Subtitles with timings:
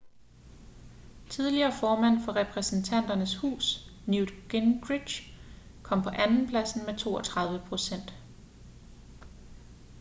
[1.29, 5.33] tidligere formand for repræsentanternes hus newt gingrich
[5.83, 8.13] kom på andenpladsen med 32 procent